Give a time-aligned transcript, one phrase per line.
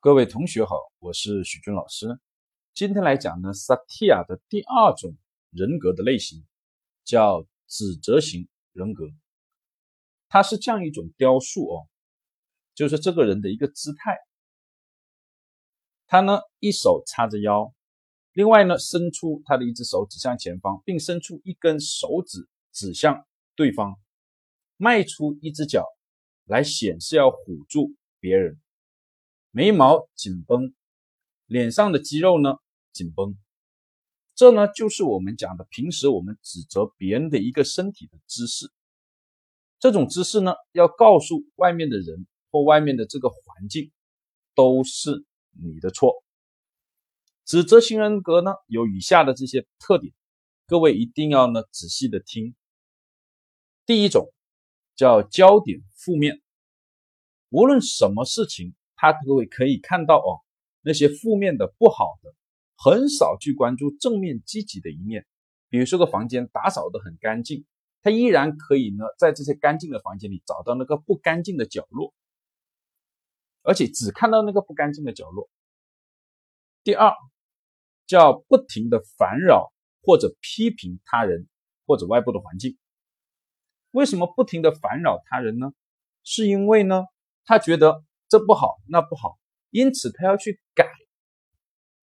[0.00, 2.20] 各位同学好，我是许军老师。
[2.72, 5.16] 今天来讲呢，萨提亚的第二种
[5.50, 6.46] 人格的类型
[7.02, 9.06] 叫指责型人格。
[10.28, 11.88] 它是这样一种雕塑哦，
[12.76, 14.16] 就是这个人的一个姿态。
[16.06, 17.74] 他呢一手叉着腰，
[18.34, 23.26] 另外呢伸出他的一只手指向前方，并伸出一根手指指向
[23.56, 23.98] 对方，
[24.76, 25.84] 迈出一只脚
[26.44, 28.60] 来显示要唬住别人。
[29.50, 30.74] 眉毛紧绷，
[31.46, 32.56] 脸上的肌肉呢
[32.92, 33.36] 紧绷，
[34.34, 38.70] 这呢就是我们讲的平时我们指责别人的一个身体的姿势。
[39.78, 43.90] 这种姿势呢，要告诉外面的人或外面的这个环境，
[44.54, 46.22] 都是你的错。
[47.44, 50.12] 指责型人格呢有以下的这些特点，
[50.66, 52.54] 各位一定要呢仔细的听。
[53.86, 54.32] 第一种
[54.94, 56.42] 叫焦点负面，
[57.48, 58.74] 无论什么事情。
[59.00, 60.42] 他各位可以看到哦，
[60.82, 62.34] 那些负面的、不好的，
[62.76, 65.24] 很少去关注正面积极的一面。
[65.68, 67.64] 比如说个房间打扫的很干净，
[68.02, 72.12] 他依然可以呢，在这些干净的房间里找到那个不干净的角落，
[73.62, 75.48] 而且只看到那个不干净的角落。
[76.82, 77.14] 第二，
[78.04, 79.72] 叫不停的烦扰
[80.02, 81.46] 或者批评他人
[81.86, 82.76] 或者外部的环境。
[83.92, 85.72] 为什么不停的烦扰他人呢？
[86.24, 87.04] 是因为呢，
[87.44, 88.02] 他觉得。
[88.28, 89.38] 这不好，那不好，
[89.70, 90.86] 因此他要去改，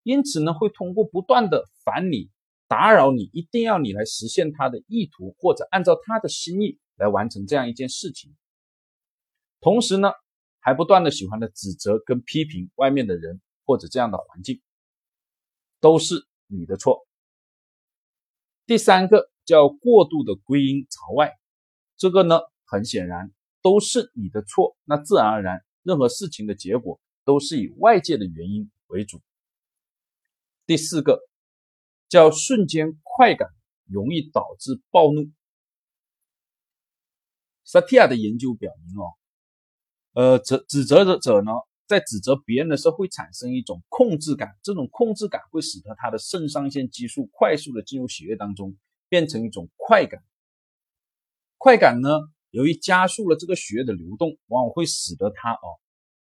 [0.03, 2.31] 因此呢，会通过不断的烦你、
[2.67, 8.35] 打扰你，一定要你来实现他的意图，或者按照他的心意来完成这样一件事情。
[9.61, 10.11] 同时呢，
[10.59, 14.61] 还不断的喜欢的指责跟批评外面的人或者这样的环境，
[15.79, 17.05] 都是你的错。
[18.65, 21.33] 第三个叫过度的归因朝外，
[21.97, 25.63] 这个呢，很显然都是你的错，那自然而然。
[25.85, 29.21] 任何事情的结果都是以外界的原因为主。
[30.65, 31.21] 第四个
[32.09, 33.49] 叫瞬间快感，
[33.85, 35.29] 容易导致暴怒。
[37.63, 39.13] 萨提亚的研究表明，哦，
[40.13, 41.51] 呃，指指责者者呢，
[41.85, 48.75] 在指责别人的时候会产生一种控制感，这种控制感会使得他的肾上腺激素快速的进入血液当中，
[49.07, 50.23] 变成一种快感。
[51.57, 52.09] 快感呢？
[52.55, 55.75] 由于加速了这个血液的流动，往往会使得他哦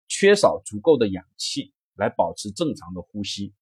[0.07, 3.53] 缺少足够的氧气来保持正常的呼吸。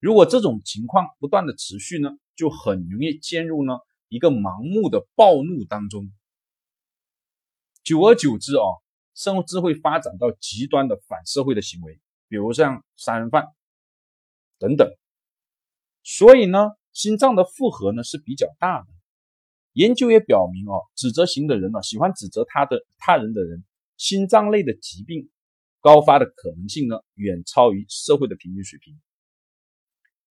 [0.00, 6.10] 如果这种情况不断的持续呢，就很容易陷入呢一个盲目的暴怒当中。
[7.84, 8.80] 久而久之哦，
[9.14, 13.44] 甚至会发展到极端的反社会的行为，比如像杀人犯
[14.58, 14.90] 等等。
[16.02, 18.88] 所以呢，心脏的负荷呢是比较大的。
[19.78, 23.62] 研究也表明，哦，指责型的人呢，喜欢指责他的他人的人，
[23.96, 25.30] 心脏类的疾病
[25.80, 28.98] 高发的可能性呢，远超于社会的平均水平。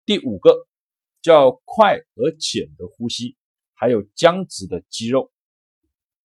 [0.05, 0.67] 第五个
[1.23, 3.37] 叫快而浅的呼吸，
[3.73, 5.31] 还有僵直的肌肉，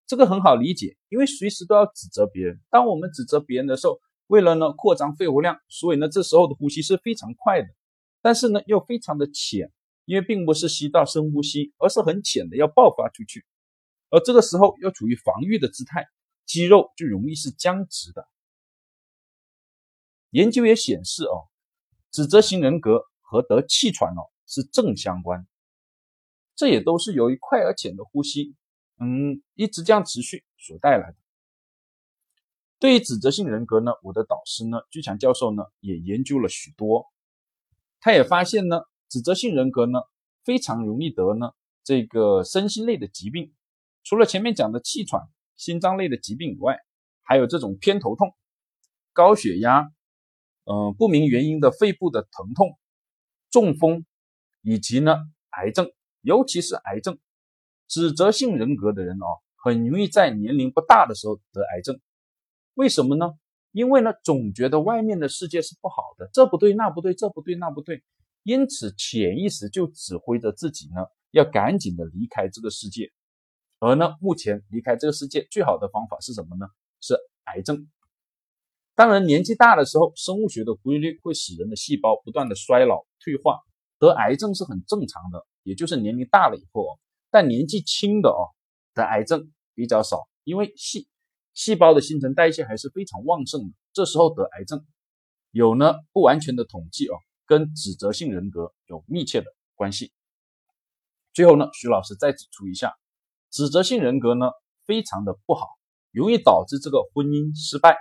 [0.07, 2.59] 这个很好理解，因为随时都要指责别人。
[2.71, 7.67] 当我们指责别人的时候，为了呢扩张肺活量，所以呢这时候的呼吸是非常快的，
[8.19, 9.71] 但是呢又非常的浅。
[10.11, 13.45] 因为并不是吸到深呼吸，而是很浅的要爆发出去，
[14.09, 16.05] 而这个时候要处于防御的姿态，
[16.45, 18.27] 肌肉就容易是僵直的。
[20.31, 21.47] 研究也显示哦，
[22.11, 25.47] 指责型人格和得气喘哦是正相关，
[26.57, 28.57] 这也都是由于快而浅的呼吸，
[28.99, 31.17] 嗯，一直这样持续所带来的。
[32.79, 37.09] 对于指责性人格呢，我的导师呢，居强教授呢也研究了许多，
[38.01, 38.81] 他也发现呢。
[39.11, 39.99] 指责性人格呢，
[40.45, 41.51] 非常容易得呢
[41.83, 43.53] 这个身心类的疾病，
[44.05, 45.27] 除了前面讲的气喘、
[45.57, 46.77] 心脏类的疾病以外，
[47.21, 48.33] 还有这种偏头痛、
[49.11, 49.91] 高血压，
[50.63, 52.77] 嗯，不明原因的肺部的疼痛、
[53.49, 54.05] 中风，
[54.61, 55.17] 以及呢
[55.49, 55.91] 癌症，
[56.21, 57.19] 尤其是癌症。
[57.89, 61.99] 指责性人格的人哦，很容易在年龄不大的时候得癌症，
[62.75, 63.33] 为什么呢？
[63.73, 68.01] 因为呢总觉得外面的世界是不好的，这不对那不对，这不对那不对。
[68.43, 73.11] 因此，潜意识就指挥着自己呢，要赶紧的离开这个世界。
[73.79, 76.67] 而呢，目前离开这个世界最好的方法是什么呢？
[77.01, 77.15] 是
[77.45, 77.89] 癌症。
[78.93, 83.59] 当然，年纪大的时候，生物学的规律会使人的细胞不断的衰老退化，
[83.97, 85.45] 得癌症是很正常的。
[85.63, 86.99] 也就是年龄大了以后哦，
[87.29, 88.49] 但年纪轻的哦，
[88.93, 91.07] 得癌症比较少，因为细
[91.53, 93.73] 细胞的新陈代谢还是非常旺盛的。
[93.93, 94.85] 这时候得癌症
[95.51, 97.15] 有呢不完全的统计哦。
[97.51, 100.13] 跟指责性人格有密切的关系。
[101.33, 102.95] 最后呢，徐老师再指出一下，
[103.49, 104.51] 指责性人格呢
[104.85, 105.67] 非常的不好，
[106.11, 107.97] 容易导致这个婚姻失败，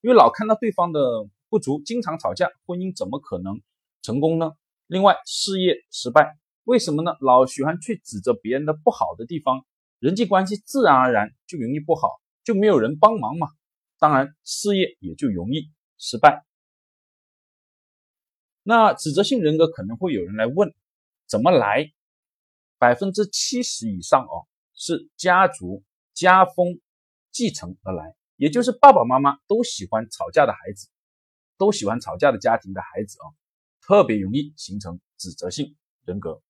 [0.00, 1.00] 因为老看到对方的
[1.48, 3.60] 不足，经常吵架，婚姻怎么可能
[4.02, 4.54] 成功呢？
[4.88, 7.12] 另外，事业失败，为什么呢？
[7.20, 9.64] 老喜欢去指责别人的不好的地方，
[10.00, 12.08] 人际关系自然而然就容易不好，
[12.42, 13.46] 就没有人帮忙嘛。
[14.00, 16.44] 当然，事业也就容易失败。
[18.62, 20.74] 那指责性人格可能会有人来问，
[21.26, 21.92] 怎么来？
[22.78, 25.84] 百分之七十以上哦，是家族
[26.14, 26.80] 家风
[27.30, 30.88] 继承而来，也就是爸爸妈妈都喜欢吵架的孩子，
[31.58, 33.28] 都喜欢吵架的家庭的孩子啊，
[33.82, 35.76] 特别容易形成指责性
[36.06, 36.40] 人格。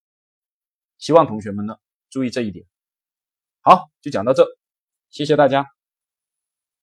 [0.98, 1.76] 希望同学们呢
[2.10, 2.64] 注意这一点。
[3.60, 4.46] 好，就讲到这，
[5.10, 5.79] 谢谢大家。